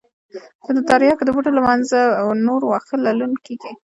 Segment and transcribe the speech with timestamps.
[0.63, 1.99] چې د ترياکو د بوټو له منځه
[2.47, 3.71] نور واښه للون کېږي.